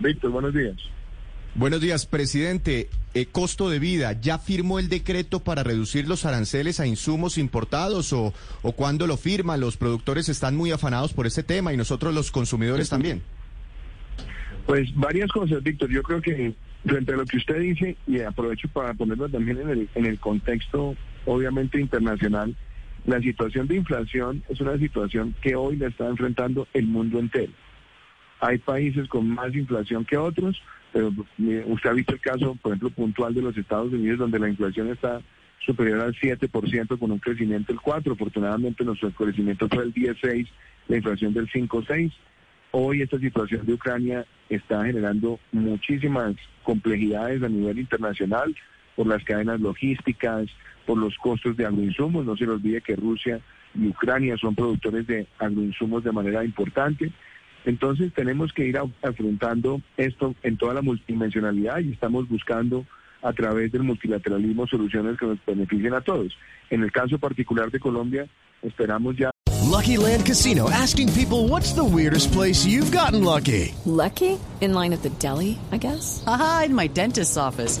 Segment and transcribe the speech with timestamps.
[0.00, 0.76] Víctor, buenos días.
[1.54, 2.88] Buenos días, presidente.
[3.14, 8.12] Eh, costo de vida, ¿ya firmó el decreto para reducir los aranceles a insumos importados
[8.12, 9.56] o, o cuándo lo firma?
[9.56, 13.22] Los productores están muy afanados por este tema y nosotros los consumidores también.
[14.66, 15.90] Pues varias cosas, Víctor.
[15.90, 19.68] Yo creo que frente a lo que usted dice, y aprovecho para ponerlo también en
[19.70, 22.56] el, en el contexto, obviamente, internacional,
[23.06, 27.52] la situación de inflación es una situación que hoy la está enfrentando el mundo entero.
[28.44, 30.60] Hay países con más inflación que otros,
[30.92, 31.10] pero
[31.66, 34.90] usted ha visto el caso, por ejemplo, puntual de los Estados Unidos, donde la inflación
[34.90, 35.22] está
[35.64, 38.12] superior al 7% con un crecimiento del 4%.
[38.12, 40.46] Afortunadamente nuestro crecimiento fue el 10,6%,
[40.88, 42.12] la inflación del 5,6%.
[42.72, 46.34] Hoy esta situación de Ucrania está generando muchísimas
[46.64, 48.54] complejidades a nivel internacional
[48.94, 50.48] por las cadenas logísticas,
[50.84, 52.26] por los costos de agroinsumos.
[52.26, 53.40] No se le olvide que Rusia
[53.74, 57.10] y Ucrania son productores de agroinsumos de manera importante.
[57.64, 62.84] Entonces tenemos que ir afrontando esto en toda la multidimensionalidad y estamos buscando
[63.22, 66.36] a través del multilateralismo soluciones que nos beneficien a todos.
[66.70, 68.26] En el caso particular de Colombia,
[68.62, 69.30] esperamos ya
[69.74, 73.74] Lucky Land Casino asking people what's the weirdest place you've gotten lucky?
[73.84, 74.38] Lucky?
[74.60, 76.22] In line at the deli, I guess?
[76.26, 77.80] Aha, in my dentist's office.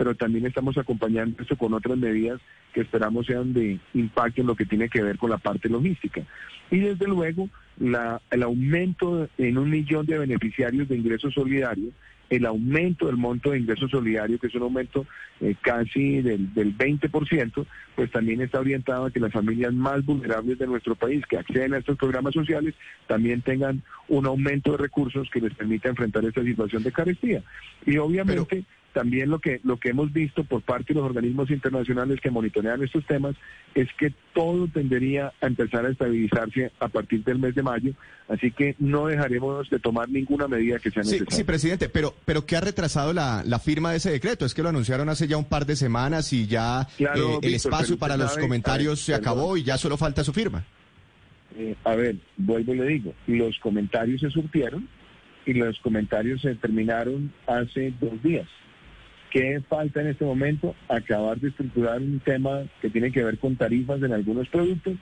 [0.00, 2.40] pero también estamos acompañando esto con otras medidas
[2.72, 6.22] que esperamos sean de impacto en lo que tiene que ver con la parte logística.
[6.70, 11.92] Y desde luego, la, el aumento en un millón de beneficiarios de ingresos solidarios,
[12.30, 15.04] el aumento del monto de ingresos solidarios, que es un aumento
[15.42, 20.58] eh, casi del, del 20%, pues también está orientado a que las familias más vulnerables
[20.58, 22.74] de nuestro país que acceden a estos programas sociales
[23.06, 27.42] también tengan un aumento de recursos que les permita enfrentar esta situación de carestía.
[27.84, 32.20] Y obviamente también lo que lo que hemos visto por parte de los organismos internacionales
[32.20, 33.36] que monitorean estos temas
[33.74, 37.92] es que todo tendería a empezar a estabilizarse a partir del mes de mayo,
[38.28, 41.36] así que no dejaremos de tomar ninguna medida que sea necesaria.
[41.36, 44.44] sí, presidente, pero, pero ¿qué ha retrasado la, la firma de ese decreto?
[44.44, 47.52] Es que lo anunciaron hace ya un par de semanas y ya Claro, eh, el
[47.52, 50.64] Víctor, espacio para los sabe- comentarios se acabó y ya solo falta su firma.
[51.56, 54.88] Eh, a ver, vuelvo y le digo, los comentarios se surtieron
[55.46, 58.46] y los comentarios se terminaron hace dos días.
[59.30, 60.74] ¿Qué falta en este momento?
[60.88, 64.94] Acabar de estructurar un tema que tiene que ver con tarifas en algunos productos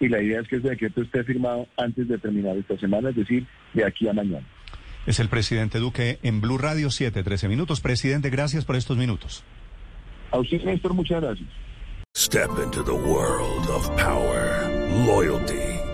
[0.00, 3.16] y la idea es que ese decreto esté firmado antes de terminar esta semana, es
[3.16, 4.46] decir, de aquí a mañana.
[5.06, 7.80] Es el presidente Duque en Blue Radio 7, 13 minutos.
[7.80, 9.44] Presidente, gracias por estos minutos.
[10.30, 11.48] A usted, Néstor, muchas gracias.
[12.16, 14.70] Step into the world of power,
[15.04, 15.73] loyalty,